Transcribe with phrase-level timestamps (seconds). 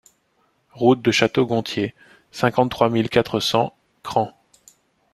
[0.71, 1.93] Route de Château Gontier,
[2.31, 4.33] cinquante-trois mille quatre cents Craon